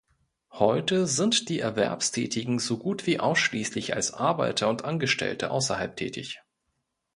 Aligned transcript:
Heute 0.53 1.05
sind 1.05 1.47
die 1.47 1.59
Erwerbstätigen 1.59 2.57
so 2.57 2.79
gut 2.79 3.05
wie 3.05 3.19
ausschließlich 3.19 3.93
als 3.95 4.11
Arbeiter 4.15 4.67
und 4.67 4.83
Angestellte 4.83 5.51
außerhalb 5.51 5.95
tätig. 5.95 6.41